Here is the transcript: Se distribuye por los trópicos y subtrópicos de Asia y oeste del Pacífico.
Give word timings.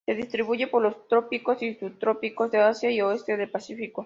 Se 0.07 0.15
distribuye 0.15 0.65
por 0.65 0.81
los 0.81 1.07
trópicos 1.07 1.61
y 1.61 1.75
subtrópicos 1.75 2.49
de 2.49 2.57
Asia 2.57 2.89
y 2.89 3.01
oeste 3.01 3.37
del 3.37 3.51
Pacífico. 3.51 3.99